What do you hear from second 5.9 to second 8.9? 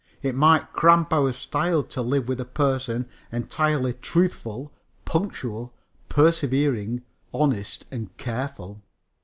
persevering, honest and careful.